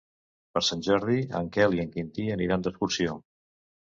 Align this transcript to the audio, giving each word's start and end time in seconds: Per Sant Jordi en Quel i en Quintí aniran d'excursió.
Per 0.53 0.61
Sant 0.69 0.79
Jordi 0.85 1.17
en 1.39 1.49
Quel 1.57 1.75
i 1.75 1.81
en 1.83 1.91
Quintí 1.97 2.25
aniran 2.37 2.65
d'excursió. 2.69 3.15